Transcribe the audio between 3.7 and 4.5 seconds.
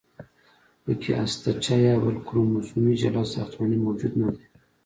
موجود نه دی.